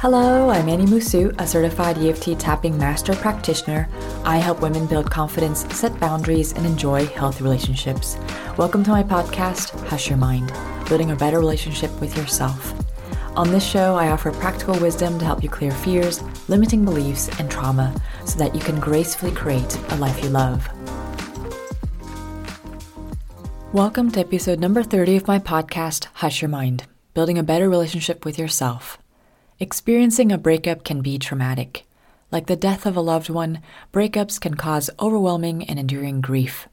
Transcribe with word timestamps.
Hello, 0.00 0.50
I'm 0.50 0.68
Annie 0.68 0.84
Musu, 0.84 1.34
a 1.40 1.46
certified 1.48 1.98
EFT 1.98 2.38
tapping 2.38 2.78
master 2.78 3.12
practitioner. 3.12 3.88
I 4.24 4.36
help 4.36 4.60
women 4.62 4.86
build 4.86 5.10
confidence, 5.10 5.66
set 5.74 5.98
boundaries, 5.98 6.52
and 6.52 6.64
enjoy 6.64 7.06
healthy 7.06 7.42
relationships. 7.42 8.16
Welcome 8.56 8.84
to 8.84 8.92
my 8.92 9.02
podcast, 9.02 9.70
Hush 9.88 10.08
Your 10.08 10.18
Mind, 10.18 10.52
building 10.88 11.10
a 11.10 11.16
better 11.16 11.40
relationship 11.40 11.90
with 12.00 12.16
yourself. 12.16 12.72
On 13.36 13.50
this 13.50 13.66
show, 13.66 13.96
I 13.96 14.10
offer 14.10 14.30
practical 14.30 14.78
wisdom 14.78 15.18
to 15.18 15.24
help 15.24 15.42
you 15.42 15.48
clear 15.48 15.72
fears, 15.72 16.22
limiting 16.48 16.84
beliefs, 16.84 17.28
and 17.40 17.50
trauma 17.50 17.92
so 18.24 18.38
that 18.38 18.54
you 18.54 18.60
can 18.60 18.78
gracefully 18.78 19.32
create 19.32 19.76
a 19.88 19.96
life 19.96 20.22
you 20.22 20.28
love. 20.28 20.68
Welcome 23.72 24.12
to 24.12 24.20
episode 24.20 24.60
number 24.60 24.84
30 24.84 25.16
of 25.16 25.26
my 25.26 25.40
podcast, 25.40 26.06
Hush 26.14 26.42
Your 26.42 26.48
Mind, 26.48 26.84
building 27.16 27.38
a 27.38 27.42
better 27.42 27.70
relationship 27.70 28.26
with 28.26 28.38
yourself. 28.38 28.98
Experiencing 29.58 30.30
a 30.30 30.36
breakup 30.36 30.84
can 30.84 31.00
be 31.00 31.18
traumatic. 31.18 31.86
Like 32.30 32.46
the 32.46 32.56
death 32.56 32.84
of 32.84 32.94
a 32.94 33.00
loved 33.00 33.30
one, 33.30 33.62
breakups 33.90 34.38
can 34.38 34.52
cause 34.52 34.90
overwhelming 35.00 35.64
and 35.64 35.78
enduring 35.78 36.20
grief. 36.20 36.68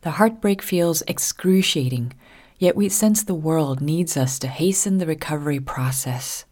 The 0.00 0.12
heartbreak 0.12 0.62
feels 0.62 1.02
excruciating, 1.02 2.14
yet 2.58 2.74
we 2.74 2.88
sense 2.88 3.22
the 3.22 3.34
world 3.34 3.82
needs 3.82 4.16
us 4.16 4.38
to 4.38 4.48
hasten 4.48 4.96
the 4.96 5.04
recovery 5.04 5.60
process. 5.60 6.46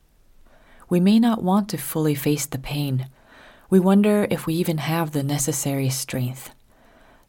We 0.90 1.00
may 1.00 1.18
not 1.18 1.42
want 1.42 1.70
to 1.70 1.78
fully 1.78 2.14
face 2.14 2.44
the 2.44 2.58
pain. 2.58 3.08
We 3.70 3.80
wonder 3.80 4.26
if 4.30 4.46
we 4.46 4.52
even 4.56 4.76
have 4.76 5.12
the 5.12 5.22
necessary 5.22 5.88
strength. 5.88 6.50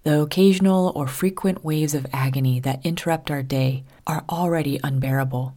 The 0.03 0.21
occasional 0.21 0.91
or 0.93 1.07
frequent 1.07 1.63
waves 1.63 1.95
of 1.95 2.05
agony 2.12 2.59
that 2.59 2.85
interrupt 2.85 3.31
our 3.31 3.43
day 3.43 3.85
are 4.05 4.25
already 4.27 4.77
unbearable. 4.84 5.55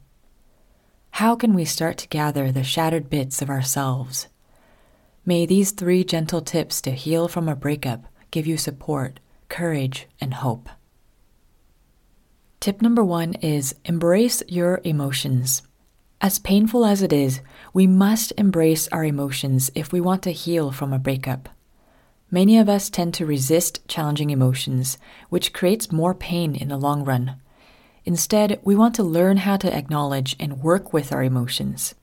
How 1.19 1.37
can 1.37 1.55
we 1.55 1.65
start 1.65 1.99
to 1.99 2.09
gather 2.09 2.51
the 2.51 2.65
shattered 2.65 3.09
bits 3.09 3.41
of 3.41 3.49
ourselves? 3.49 4.27
May 5.25 5.47
these 5.47 5.71
three 5.71 6.03
gentle 6.03 6.41
tips 6.41 6.81
to 6.81 6.91
heal 6.91 7.29
from 7.29 7.49
a 7.49 7.55
breakup 7.55 8.07
give 8.33 8.49
you 8.49 8.57
support, 8.57 9.21
courage, 9.49 10.09
and 10.21 10.35
hope. 10.35 10.69
Tip 12.59 12.83
number 12.83 13.05
one 13.05 13.35
is 13.35 13.77
embrace 13.85 14.43
your 14.49 14.81
emotions. 14.83 15.63
As 16.21 16.41
painful 16.41 16.85
as 16.85 17.01
it 17.01 17.13
is, 17.13 17.41
we 17.73 17.87
must 17.87 18.33
embrace 18.37 18.89
our 18.89 19.05
emotions 19.05 19.71
if 19.77 19.93
we 19.93 20.01
want 20.01 20.25
to 20.25 20.33
heal 20.33 20.73
from 20.73 20.93
a 20.93 20.99
breakup. 20.99 21.49
Many 22.29 22.59
of 22.59 22.69
us 22.69 22.91
tend 22.91 23.15
to 23.15 23.25
resist 23.25 23.87
challenging 23.87 24.31
emotions, 24.31 24.99
which 25.29 25.53
creates 25.53 25.93
more 25.93 26.13
pain 26.13 26.57
in 26.57 26.67
the 26.67 26.77
long 26.77 27.05
run. 27.05 27.37
Instead, 28.07 28.61
we 28.63 28.77
want 28.77 28.95
to 28.95 29.03
learn 29.03 29.39
how 29.39 29.57
to 29.57 29.75
acknowledge 29.75 30.37
and 30.39 30.63
work 30.63 30.93
with 30.93 31.13
our 31.13 31.23
emotions. 31.23 31.95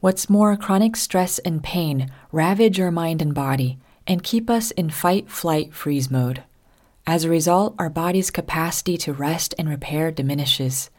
What's 0.00 0.30
more, 0.30 0.56
chronic 0.56 0.96
stress 0.96 1.38
and 1.40 1.62
pain 1.62 2.10
ravage 2.32 2.80
our 2.80 2.90
mind 2.90 3.22
and 3.22 3.34
body 3.34 3.78
and 4.06 4.22
keep 4.22 4.50
us 4.50 4.70
in 4.72 4.90
fight, 4.90 5.30
flight, 5.30 5.72
freeze 5.72 6.10
mode. 6.10 6.42
As 7.06 7.24
a 7.24 7.30
result, 7.30 7.74
our 7.78 7.90
body's 7.90 8.30
capacity 8.30 8.96
to 8.98 9.12
rest 9.12 9.54
and 9.58 9.68
repair 9.68 10.10
diminishes. 10.10 10.90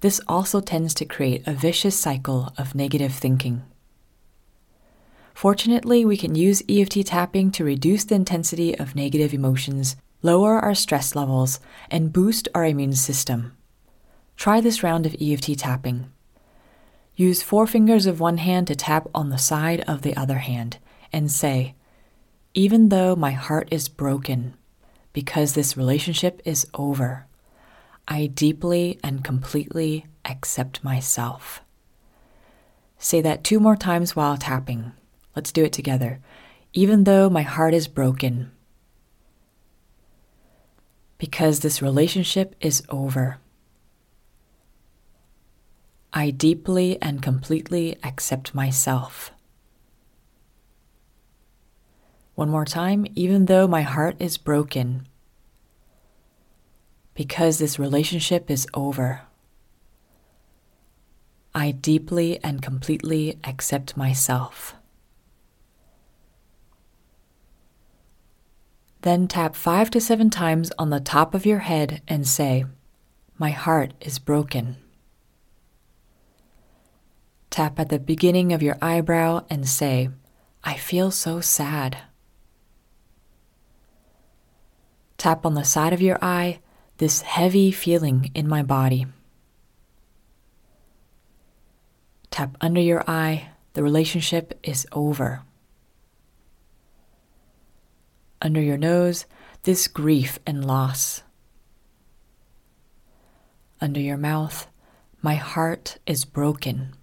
This 0.00 0.20
also 0.28 0.60
tends 0.60 0.94
to 0.94 1.04
create 1.04 1.46
a 1.46 1.52
vicious 1.52 1.98
cycle 1.98 2.52
of 2.56 2.74
negative 2.74 3.12
thinking. 3.12 3.62
Fortunately, 5.34 6.04
we 6.04 6.16
can 6.16 6.34
use 6.34 6.62
EFT 6.68 7.06
tapping 7.06 7.50
to 7.52 7.64
reduce 7.64 8.04
the 8.04 8.14
intensity 8.16 8.76
of 8.76 8.96
negative 8.96 9.32
emotions 9.32 9.96
lower 10.22 10.58
our 10.58 10.74
stress 10.74 11.14
levels, 11.14 11.60
and 11.90 12.12
boost 12.12 12.48
our 12.54 12.64
immune 12.64 12.94
system. 12.94 13.56
Try 14.36 14.60
this 14.60 14.82
round 14.82 15.06
of 15.06 15.16
EFT 15.20 15.58
tapping. 15.58 16.10
Use 17.16 17.42
four 17.42 17.66
fingers 17.66 18.06
of 18.06 18.20
one 18.20 18.38
hand 18.38 18.68
to 18.68 18.76
tap 18.76 19.08
on 19.14 19.30
the 19.30 19.38
side 19.38 19.80
of 19.88 20.02
the 20.02 20.16
other 20.16 20.38
hand 20.38 20.78
and 21.12 21.30
say, 21.30 21.74
Even 22.54 22.88
though 22.88 23.16
my 23.16 23.32
heart 23.32 23.68
is 23.70 23.88
broken, 23.88 24.54
because 25.12 25.54
this 25.54 25.76
relationship 25.76 26.40
is 26.44 26.66
over, 26.74 27.26
I 28.06 28.26
deeply 28.26 28.98
and 29.02 29.24
completely 29.24 30.06
accept 30.24 30.84
myself. 30.84 31.62
Say 32.98 33.20
that 33.20 33.44
two 33.44 33.60
more 33.60 33.76
times 33.76 34.14
while 34.14 34.36
tapping. 34.36 34.92
Let's 35.36 35.52
do 35.52 35.64
it 35.64 35.72
together. 35.72 36.20
Even 36.72 37.04
though 37.04 37.30
my 37.30 37.42
heart 37.42 37.74
is 37.74 37.88
broken, 37.88 38.50
because 41.18 41.60
this 41.60 41.82
relationship 41.82 42.54
is 42.60 42.82
over. 42.88 43.38
I 46.12 46.30
deeply 46.30 46.96
and 47.02 47.20
completely 47.20 47.96
accept 48.02 48.54
myself. 48.54 49.30
One 52.34 52.48
more 52.48 52.64
time, 52.64 53.04
even 53.14 53.46
though 53.46 53.66
my 53.66 53.82
heart 53.82 54.16
is 54.20 54.38
broken, 54.38 55.06
because 57.14 57.58
this 57.58 57.80
relationship 57.80 58.48
is 58.48 58.66
over. 58.72 59.22
I 61.52 61.72
deeply 61.72 62.38
and 62.44 62.62
completely 62.62 63.40
accept 63.42 63.96
myself. 63.96 64.77
Then 69.08 69.26
tap 69.26 69.56
five 69.56 69.88
to 69.92 70.02
seven 70.02 70.28
times 70.28 70.70
on 70.78 70.90
the 70.90 71.00
top 71.00 71.32
of 71.32 71.46
your 71.46 71.60
head 71.60 72.02
and 72.06 72.28
say, 72.28 72.66
My 73.38 73.48
heart 73.48 73.94
is 74.02 74.18
broken. 74.18 74.76
Tap 77.48 77.80
at 77.80 77.88
the 77.88 77.98
beginning 77.98 78.52
of 78.52 78.62
your 78.62 78.76
eyebrow 78.82 79.46
and 79.48 79.66
say, 79.66 80.10
I 80.62 80.74
feel 80.74 81.10
so 81.10 81.40
sad. 81.40 81.96
Tap 85.16 85.46
on 85.46 85.54
the 85.54 85.64
side 85.64 85.94
of 85.94 86.02
your 86.02 86.18
eye, 86.20 86.58
this 86.98 87.22
heavy 87.22 87.70
feeling 87.70 88.30
in 88.34 88.46
my 88.46 88.62
body. 88.62 89.06
Tap 92.30 92.58
under 92.60 92.82
your 92.82 93.08
eye, 93.08 93.52
the 93.72 93.82
relationship 93.82 94.60
is 94.62 94.86
over 94.92 95.44
under 98.48 98.62
your 98.62 98.78
nose 98.78 99.26
this 99.64 99.86
grief 99.86 100.38
and 100.46 100.64
loss. 100.64 101.22
Under 103.78 104.00
your 104.00 104.16
mouth, 104.16 104.68
my 105.20 105.34
heart 105.34 105.98
is 106.06 106.24
broken. 106.24 106.94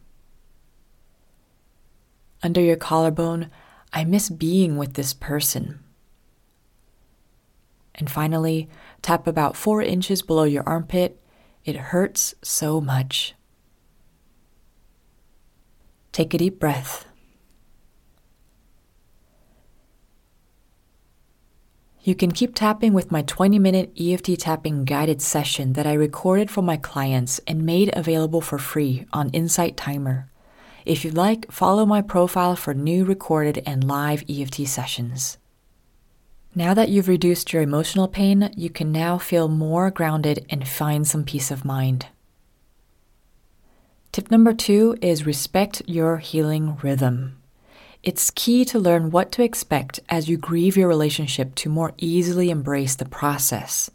Under 2.41 2.59
your 2.59 2.77
collarbone, 2.77 3.51
I 3.93 4.05
miss 4.05 4.27
being 4.27 4.75
with 4.75 4.95
this 4.95 5.13
person. 5.13 5.83
And 7.93 8.09
finally, 8.09 8.67
tap 9.03 9.27
about 9.27 9.55
four 9.55 9.83
inches 9.83 10.23
below 10.23 10.45
your 10.45 10.67
armpit. 10.67 11.21
It 11.63 11.75
hurts 11.75 12.33
so 12.41 12.81
much. 12.81 13.35
Take 16.11 16.33
a 16.33 16.39
deep 16.39 16.59
breath. 16.59 17.05
You 22.05 22.13
can 22.13 22.31
keep 22.31 22.53
tapping 22.53 22.93
with 22.93 23.11
my 23.11 23.23
20 23.23 23.57
minute 23.57 23.91
EFT 23.99 24.37
tapping 24.37 24.85
guided 24.85 25.23
session 25.23 25.73
that 25.73 25.87
I 25.87 25.93
recorded 25.93 26.51
for 26.51 26.61
my 26.61 26.77
clients 26.77 27.39
and 27.47 27.65
made 27.65 27.89
available 27.97 28.41
for 28.41 28.59
free 28.59 29.07
on 29.11 29.31
Insight 29.31 29.75
Timer. 29.75 30.29
If 30.85 31.03
you'd 31.03 31.15
like, 31.15 31.51
follow 31.51 31.83
my 31.83 32.03
profile 32.03 32.55
for 32.55 32.75
new 32.75 33.05
recorded 33.05 33.63
and 33.65 33.83
live 33.83 34.23
EFT 34.29 34.67
sessions. 34.67 35.39
Now 36.53 36.75
that 36.75 36.89
you've 36.89 37.07
reduced 37.07 37.51
your 37.51 37.63
emotional 37.63 38.07
pain, 38.07 38.53
you 38.55 38.69
can 38.69 38.91
now 38.91 39.17
feel 39.17 39.47
more 39.47 39.89
grounded 39.89 40.45
and 40.47 40.67
find 40.67 41.07
some 41.07 41.23
peace 41.23 41.49
of 41.49 41.65
mind. 41.65 42.05
Tip 44.11 44.29
number 44.29 44.53
two 44.53 44.95
is 45.01 45.25
respect 45.25 45.81
your 45.87 46.17
healing 46.17 46.77
rhythm. 46.83 47.41
It's 48.05 48.29
key 48.29 48.65
to 48.65 48.77
learn 48.77 49.09
what 49.09 49.31
to 49.31 49.43
expect 49.43 49.99
as 50.09 50.29
you 50.29 50.37
grieve 50.37 50.77
your 50.77 50.87
relationship 50.87 51.55
to 51.55 51.69
more 51.69 51.93
easily 51.97 52.51
embrace 52.51 52.93
the 52.93 53.09
process. 53.09 53.89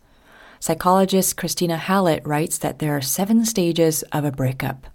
Psychologist 0.59 1.37
Christina 1.37 1.77
Hallett 1.77 2.27
writes 2.27 2.59
that 2.59 2.81
there 2.81 2.97
are 2.97 3.01
seven 3.01 3.45
stages 3.45 4.03
of 4.11 4.25
a 4.25 4.33
breakup. 4.33 4.89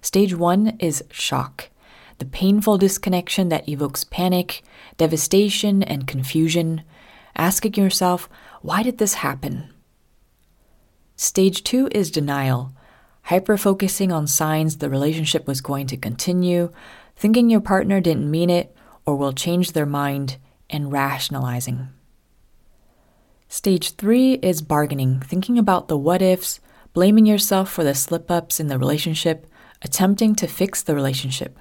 Stage 0.00 0.32
one 0.32 0.76
is 0.78 1.02
shock, 1.10 1.70
the 2.18 2.24
painful 2.24 2.78
disconnection 2.78 3.48
that 3.48 3.68
evokes 3.68 4.04
panic, 4.04 4.62
devastation, 4.96 5.82
and 5.82 6.06
confusion, 6.06 6.82
asking 7.34 7.74
yourself, 7.74 8.28
why 8.62 8.84
did 8.84 8.98
this 8.98 9.14
happen? 9.14 9.74
Stage 11.16 11.64
two 11.64 11.88
is 11.90 12.12
denial, 12.12 12.72
hyper 13.22 13.56
focusing 13.56 14.12
on 14.12 14.28
signs 14.28 14.76
the 14.76 14.88
relationship 14.88 15.48
was 15.48 15.60
going 15.60 15.88
to 15.88 15.96
continue, 15.96 16.70
thinking 17.16 17.50
your 17.50 17.60
partner 17.60 18.00
didn't 18.00 18.30
mean 18.30 18.50
it 18.50 18.74
or 19.06 19.16
will 19.16 19.32
change 19.32 19.72
their 19.72 19.86
mind, 19.86 20.36
and 20.68 20.92
rationalizing. 20.92 21.88
Stage 23.48 23.94
three 23.94 24.34
is 24.34 24.60
bargaining, 24.60 25.20
thinking 25.20 25.58
about 25.58 25.86
the 25.86 25.96
what 25.96 26.20
ifs, 26.20 26.58
blaming 26.92 27.26
yourself 27.26 27.70
for 27.70 27.84
the 27.84 27.94
slip 27.94 28.30
ups 28.30 28.58
in 28.58 28.66
the 28.66 28.78
relationship, 28.78 29.46
attempting 29.82 30.34
to 30.34 30.48
fix 30.48 30.82
the 30.82 30.94
relationship. 30.94 31.58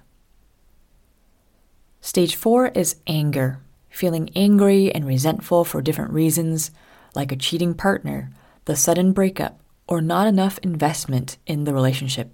Stage 2.02 2.36
four 2.36 2.70
is 2.70 2.96
anger, 3.06 3.60
feeling 3.90 4.30
angry 4.36 4.92
and 4.92 5.06
resentful 5.06 5.64
for 5.64 5.82
different 5.82 6.12
reasons, 6.12 6.72
like 7.14 7.32
a 7.32 7.36
cheating 7.36 7.74
partner, 7.74 8.32
the 8.66 8.76
sudden 8.76 9.14
breakup, 9.14 9.60
or 9.88 10.02
not 10.02 10.28
enough 10.28 10.58
investment 10.64 11.38
in 11.46 11.64
the 11.64 11.74
relationship. 11.74 12.32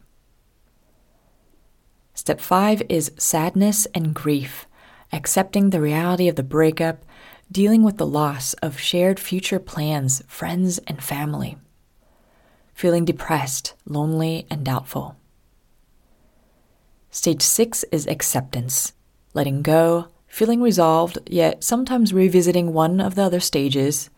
Step 2.21 2.39
five 2.39 2.83
is 2.87 3.11
sadness 3.17 3.87
and 3.95 4.13
grief, 4.13 4.67
accepting 5.11 5.71
the 5.71 5.81
reality 5.81 6.27
of 6.27 6.35
the 6.35 6.43
breakup, 6.43 7.03
dealing 7.51 7.81
with 7.81 7.97
the 7.97 8.05
loss 8.05 8.53
of 8.61 8.79
shared 8.79 9.19
future 9.19 9.57
plans, 9.57 10.21
friends, 10.27 10.77
and 10.85 11.03
family. 11.03 11.57
Feeling 12.75 13.05
depressed, 13.05 13.73
lonely, 13.87 14.45
and 14.51 14.63
doubtful. 14.63 15.15
Stage 17.09 17.41
six 17.41 17.83
is 17.85 18.05
acceptance, 18.05 18.93
letting 19.33 19.63
go, 19.63 20.05
feeling 20.27 20.61
resolved, 20.61 21.17
yet 21.25 21.63
sometimes 21.63 22.13
revisiting 22.13 22.71
one 22.71 23.01
of 23.01 23.15
the 23.15 23.23
other 23.23 23.39
stages, 23.39 24.11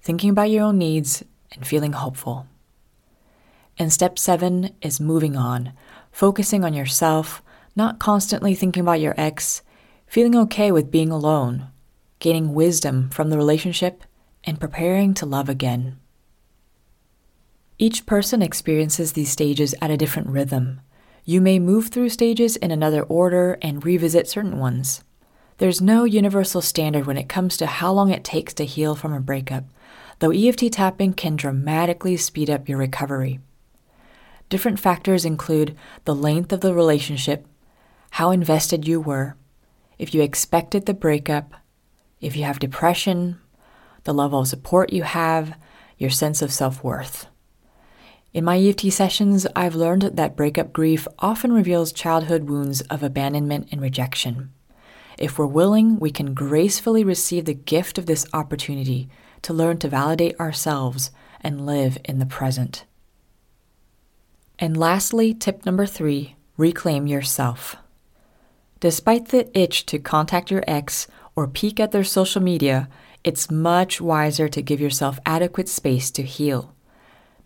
thinking 0.00 0.30
about 0.30 0.48
your 0.48 0.64
own 0.64 0.78
needs, 0.78 1.22
and 1.52 1.66
feeling 1.66 1.92
hopeful. 1.92 2.46
And 3.78 3.92
step 3.92 4.18
seven 4.18 4.70
is 4.80 5.00
moving 5.00 5.36
on, 5.36 5.74
focusing 6.16 6.64
on 6.64 6.72
yourself, 6.72 7.42
not 7.76 7.98
constantly 7.98 8.54
thinking 8.54 8.80
about 8.80 8.98
your 8.98 9.12
ex, 9.18 9.60
feeling 10.06 10.34
okay 10.34 10.72
with 10.72 10.90
being 10.90 11.10
alone, 11.10 11.66
gaining 12.20 12.54
wisdom 12.54 13.10
from 13.10 13.28
the 13.28 13.36
relationship, 13.36 14.02
and 14.42 14.58
preparing 14.58 15.12
to 15.12 15.26
love 15.26 15.50
again. 15.50 15.98
Each 17.78 18.06
person 18.06 18.40
experiences 18.40 19.12
these 19.12 19.30
stages 19.30 19.74
at 19.82 19.90
a 19.90 19.98
different 19.98 20.28
rhythm. 20.28 20.80
You 21.26 21.42
may 21.42 21.58
move 21.58 21.88
through 21.88 22.08
stages 22.08 22.56
in 22.56 22.70
another 22.70 23.02
order 23.02 23.58
and 23.60 23.84
revisit 23.84 24.26
certain 24.26 24.58
ones. 24.58 25.04
There's 25.58 25.82
no 25.82 26.04
universal 26.04 26.62
standard 26.62 27.04
when 27.04 27.18
it 27.18 27.28
comes 27.28 27.58
to 27.58 27.66
how 27.66 27.92
long 27.92 28.10
it 28.10 28.24
takes 28.24 28.54
to 28.54 28.64
heal 28.64 28.94
from 28.94 29.12
a 29.12 29.20
breakup, 29.20 29.64
though 30.20 30.32
EFT 30.32 30.72
tapping 30.72 31.12
can 31.12 31.36
dramatically 31.36 32.16
speed 32.16 32.48
up 32.48 32.70
your 32.70 32.78
recovery. 32.78 33.38
Different 34.48 34.78
factors 34.78 35.24
include 35.24 35.76
the 36.04 36.14
length 36.14 36.52
of 36.52 36.60
the 36.60 36.74
relationship, 36.74 37.46
how 38.10 38.30
invested 38.30 38.86
you 38.86 39.00
were, 39.00 39.36
if 39.98 40.14
you 40.14 40.22
expected 40.22 40.86
the 40.86 40.94
breakup, 40.94 41.54
if 42.20 42.36
you 42.36 42.44
have 42.44 42.58
depression, 42.58 43.38
the 44.04 44.14
level 44.14 44.40
of 44.40 44.48
support 44.48 44.92
you 44.92 45.02
have, 45.02 45.56
your 45.98 46.10
sense 46.10 46.42
of 46.42 46.52
self 46.52 46.84
worth. 46.84 47.26
In 48.32 48.44
my 48.44 48.58
EFT 48.58 48.92
sessions, 48.92 49.46
I've 49.56 49.74
learned 49.74 50.02
that 50.02 50.36
breakup 50.36 50.72
grief 50.72 51.08
often 51.18 51.52
reveals 51.52 51.92
childhood 51.92 52.44
wounds 52.44 52.82
of 52.82 53.02
abandonment 53.02 53.68
and 53.72 53.80
rejection. 53.80 54.52
If 55.18 55.38
we're 55.38 55.46
willing, 55.46 55.98
we 55.98 56.10
can 56.10 56.34
gracefully 56.34 57.02
receive 57.02 57.46
the 57.46 57.54
gift 57.54 57.96
of 57.96 58.06
this 58.06 58.26
opportunity 58.34 59.08
to 59.42 59.54
learn 59.54 59.78
to 59.78 59.88
validate 59.88 60.38
ourselves 60.38 61.10
and 61.40 61.64
live 61.64 61.96
in 62.04 62.18
the 62.18 62.26
present. 62.26 62.84
And 64.58 64.76
lastly, 64.76 65.34
tip 65.34 65.66
number 65.66 65.86
three 65.86 66.36
reclaim 66.56 67.06
yourself. 67.06 67.76
Despite 68.80 69.28
the 69.28 69.50
itch 69.58 69.84
to 69.86 69.98
contact 69.98 70.50
your 70.50 70.64
ex 70.66 71.06
or 71.34 71.46
peek 71.46 71.78
at 71.78 71.92
their 71.92 72.04
social 72.04 72.42
media, 72.42 72.88
it's 73.24 73.50
much 73.50 74.00
wiser 74.00 74.48
to 74.48 74.62
give 74.62 74.80
yourself 74.80 75.18
adequate 75.26 75.68
space 75.68 76.10
to 76.12 76.22
heal. 76.22 76.74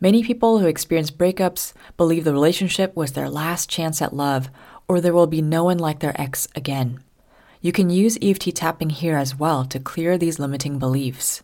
Many 0.01 0.23
people 0.23 0.59
who 0.59 0.67
experience 0.67 1.11
breakups 1.11 1.73
believe 1.97 2.25
the 2.25 2.33
relationship 2.33 2.95
was 2.97 3.13
their 3.13 3.29
last 3.29 3.69
chance 3.69 4.01
at 4.01 4.15
love 4.15 4.49
or 4.89 5.01
there 5.01 5.13
will 5.13 5.27
be 5.27 5.43
no 5.43 5.65
one 5.65 5.79
like 5.79 6.01
their 6.01 6.21
ex 6.21 6.49
again. 6.57 7.01
You 7.61 7.73
can 7.73 7.91
use 7.91 8.19
EFT 8.21 8.55
tapping 8.55 8.91
here 8.91 9.17
as 9.17 9.39
well 9.39 9.65
to 9.67 9.79
clear 9.79 10.19
these 10.19 10.39
limiting 10.39 10.79
beliefs. 10.79 11.43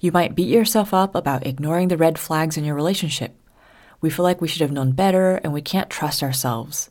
You 0.00 0.10
might 0.12 0.34
beat 0.34 0.48
yourself 0.48 0.94
up 0.94 1.14
about 1.14 1.46
ignoring 1.46 1.88
the 1.88 1.96
red 1.96 2.18
flags 2.18 2.56
in 2.56 2.64
your 2.64 2.74
relationship. 2.74 3.37
We 4.00 4.10
feel 4.10 4.22
like 4.22 4.40
we 4.40 4.48
should 4.48 4.60
have 4.60 4.72
known 4.72 4.92
better 4.92 5.36
and 5.36 5.52
we 5.52 5.62
can't 5.62 5.90
trust 5.90 6.22
ourselves. 6.22 6.90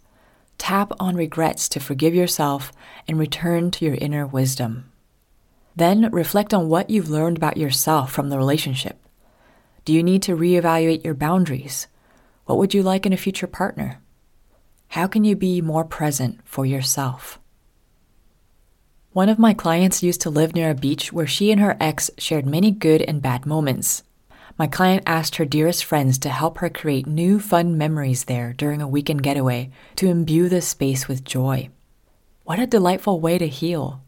Tap 0.57 0.91
on 0.99 1.15
regrets 1.15 1.69
to 1.69 1.79
forgive 1.79 2.13
yourself 2.13 2.71
and 3.07 3.17
return 3.17 3.71
to 3.71 3.85
your 3.85 3.95
inner 3.95 4.25
wisdom. 4.25 4.91
Then 5.75 6.09
reflect 6.11 6.53
on 6.53 6.69
what 6.69 6.89
you've 6.89 7.09
learned 7.09 7.37
about 7.37 7.57
yourself 7.57 8.11
from 8.11 8.29
the 8.29 8.37
relationship. 8.37 8.99
Do 9.85 9.93
you 9.93 10.03
need 10.03 10.23
to 10.23 10.35
reevaluate 10.35 11.05
your 11.05 11.13
boundaries? 11.13 11.87
What 12.45 12.57
would 12.57 12.73
you 12.73 12.83
like 12.83 13.05
in 13.05 13.13
a 13.13 13.17
future 13.17 13.47
partner? 13.47 14.01
How 14.89 15.07
can 15.07 15.23
you 15.23 15.35
be 15.35 15.61
more 15.61 15.85
present 15.85 16.39
for 16.43 16.65
yourself? 16.65 17.39
One 19.13 19.29
of 19.29 19.39
my 19.39 19.53
clients 19.53 20.03
used 20.03 20.21
to 20.21 20.29
live 20.29 20.55
near 20.55 20.71
a 20.71 20.75
beach 20.75 21.13
where 21.13 21.27
she 21.27 21.51
and 21.51 21.61
her 21.61 21.77
ex 21.79 22.09
shared 22.17 22.45
many 22.45 22.71
good 22.71 23.01
and 23.01 23.21
bad 23.21 23.45
moments 23.45 24.03
my 24.57 24.65
client 24.65 25.03
asked 25.05 25.35
her 25.35 25.45
dearest 25.45 25.85
friends 25.85 26.17
to 26.17 26.29
help 26.29 26.57
her 26.57 26.69
create 26.69 27.05
new 27.05 27.39
fun 27.39 27.77
memories 27.77 28.23
there 28.23 28.53
during 28.53 28.81
a 28.81 28.87
weekend 28.87 29.21
getaway 29.21 29.69
to 29.95 30.07
imbue 30.07 30.49
the 30.49 30.61
space 30.61 31.07
with 31.07 31.23
joy. 31.23 31.69
What 32.43 32.59
a 32.59 32.65
delightful 32.65 33.19
way 33.19 33.37
to 33.37 33.47
heal. 33.47 34.01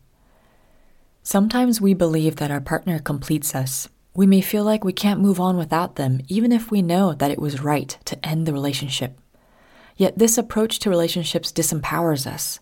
Sometimes 1.21 1.79
we 1.79 1.93
believe 1.93 2.37
that 2.37 2.49
our 2.49 2.61
partner 2.61 2.97
completes 2.97 3.53
us. 3.53 3.89
We 4.15 4.25
may 4.25 4.41
feel 4.41 4.63
like 4.63 4.83
we 4.83 4.93
can't 4.93 5.19
move 5.19 5.39
on 5.39 5.55
without 5.55 5.97
them, 5.97 6.21
even 6.27 6.51
if 6.51 6.71
we 6.71 6.81
know 6.81 7.13
that 7.13 7.29
it 7.29 7.39
was 7.39 7.61
right 7.61 7.95
to 8.05 8.25
end 8.25 8.47
the 8.47 8.53
relationship. 8.53 9.19
Yet 9.97 10.17
this 10.17 10.37
approach 10.37 10.79
to 10.79 10.89
relationships 10.89 11.51
disempowers 11.51 12.25
us. 12.25 12.59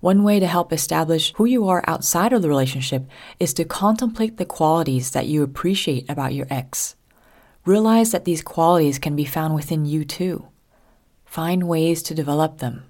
One 0.00 0.22
way 0.22 0.38
to 0.38 0.46
help 0.46 0.72
establish 0.72 1.32
who 1.36 1.46
you 1.46 1.66
are 1.68 1.82
outside 1.86 2.34
of 2.34 2.42
the 2.42 2.48
relationship 2.48 3.06
is 3.40 3.54
to 3.54 3.64
contemplate 3.64 4.36
the 4.36 4.44
qualities 4.44 5.12
that 5.12 5.26
you 5.26 5.42
appreciate 5.42 6.04
about 6.10 6.34
your 6.34 6.46
ex. 6.50 6.94
Realize 7.66 8.12
that 8.12 8.24
these 8.24 8.42
qualities 8.42 8.98
can 9.00 9.16
be 9.16 9.24
found 9.24 9.54
within 9.54 9.84
you 9.84 10.04
too. 10.04 10.46
Find 11.24 11.68
ways 11.68 12.00
to 12.04 12.14
develop 12.14 12.58
them. 12.58 12.84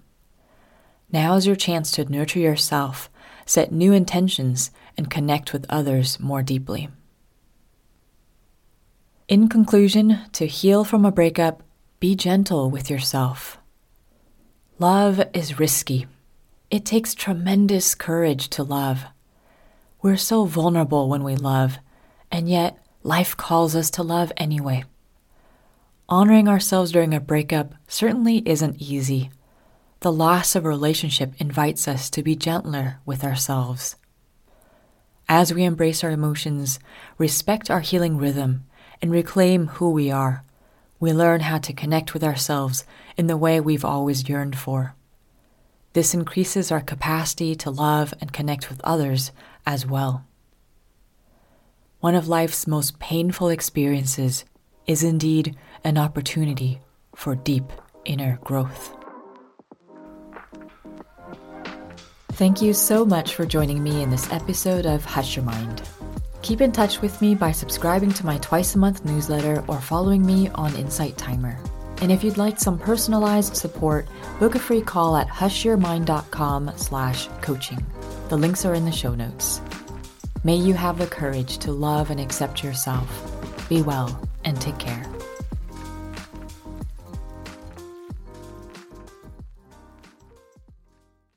Now 1.11 1.34
is 1.37 1.46
your 1.46 1.56
chance 1.56 1.90
to 1.93 2.05
nurture 2.05 2.38
yourself, 2.38 3.11
set 3.46 3.73
new 3.73 3.94
intentions, 3.94 4.70
and 4.96 5.11
connect 5.11 5.52
with 5.55 5.64
others 5.70 6.20
more 6.20 6.43
deeply. 6.43 6.90
In 9.28 9.49
conclusion, 9.49 10.20
to 10.32 10.46
heal 10.46 10.84
from 10.84 11.05
a 11.05 11.11
breakup, 11.11 11.62
be 11.99 12.14
gentle 12.14 12.70
with 12.70 12.90
yourself. 12.90 13.58
Love 14.78 15.23
is 15.33 15.59
risky. 15.59 16.06
It 16.71 16.85
takes 16.85 17.14
tremendous 17.14 17.95
courage 17.95 18.49
to 18.50 18.62
love. 18.62 19.04
We're 20.02 20.18
so 20.18 20.45
vulnerable 20.45 21.09
when 21.09 21.25
we 21.25 21.35
love, 21.35 21.78
and 22.30 22.49
yet 22.49 22.76
life 23.06 23.36
calls 23.36 23.76
us 23.76 23.88
to 23.88 24.02
love 24.02 24.32
anyway. 24.36 24.82
Honoring 26.08 26.48
ourselves 26.48 26.90
during 26.90 27.14
a 27.14 27.20
breakup 27.20 27.72
certainly 27.86 28.42
isn't 28.44 28.82
easy. 28.82 29.30
The 30.00 30.10
loss 30.10 30.56
of 30.56 30.64
a 30.64 30.68
relationship 30.68 31.32
invites 31.38 31.86
us 31.86 32.10
to 32.10 32.22
be 32.25 32.34
gentler 32.34 32.98
with 33.06 33.22
ourselves. 33.22 33.94
As 35.28 35.54
we 35.54 35.62
embrace 35.62 36.02
our 36.02 36.10
emotions, 36.10 36.80
respect 37.16 37.70
our 37.70 37.78
healing 37.78 38.18
rhythm, 38.18 38.64
and 39.00 39.12
reclaim 39.12 39.68
who 39.68 39.90
we 39.90 40.10
are, 40.10 40.42
we 40.98 41.12
learn 41.12 41.42
how 41.42 41.58
to 41.58 41.72
connect 41.72 42.12
with 42.12 42.25
ourselves 42.25 42.84
in 43.16 43.28
the 43.28 43.36
way 43.36 43.60
we've 43.60 43.84
always 43.84 44.28
yearned 44.28 44.58
for. 44.58 44.96
This 45.92 46.12
increases 46.12 46.72
our 46.72 46.80
capacity 46.80 47.54
to 47.54 47.70
love 47.70 48.12
and 48.20 48.32
connect 48.32 48.68
with 48.68 48.80
others 48.82 49.30
as 49.64 49.86
well 49.86 50.25
one 52.06 52.14
of 52.14 52.28
life's 52.28 52.68
most 52.68 53.00
painful 53.00 53.48
experiences 53.48 54.44
is 54.86 55.02
indeed 55.02 55.56
an 55.82 55.98
opportunity 55.98 56.80
for 57.16 57.34
deep 57.34 57.64
inner 58.04 58.38
growth. 58.44 58.96
Thank 62.34 62.62
you 62.62 62.75
so 62.75 63.04
much 63.04 63.34
for 63.34 63.44
joining 63.44 63.82
me 63.82 64.02
in 64.04 64.10
this 64.10 64.32
episode 64.32 64.86
of 64.86 65.04
Hush 65.04 65.34
Your 65.34 65.44
Mind. 65.44 65.82
Keep 66.42 66.60
in 66.60 66.70
touch 66.70 67.00
with 67.00 67.20
me 67.20 67.34
by 67.34 67.50
subscribing 67.50 68.12
to 68.12 68.25
my 68.25 68.38
twice 68.38 68.76
a 68.76 68.78
month 68.78 69.04
newsletter 69.04 69.64
or 69.66 69.80
following 69.80 70.25
me 70.25 70.48
on 70.50 70.76
Insight 70.76 71.18
Timer. 71.18 71.58
And 72.02 72.12
if 72.12 72.22
you'd 72.22 72.38
like 72.38 72.60
some 72.60 72.78
personalized 72.78 73.56
support, 73.56 74.06
book 74.38 74.54
a 74.54 74.60
free 74.60 74.80
call 74.80 75.16
at 75.16 75.26
hushyourmind.com 75.26 76.70
slash 76.76 77.26
coaching. 77.40 77.84
The 78.28 78.38
links 78.38 78.64
are 78.64 78.75
in 78.75 78.84
the 78.84 78.92
show 78.92 79.16
notes. 79.16 79.60
May 80.45 80.57
you 80.57 80.75
have 80.75 80.99
the 80.99 81.07
courage 81.07 81.59
to 81.59 81.73
love 81.73 82.11
and 82.11 82.21
accept 82.21 82.62
yourself. 82.62 83.09
Be 83.69 83.83
well 83.83 84.21
and 84.45 84.61
take 84.61 84.78
care. 84.78 85.15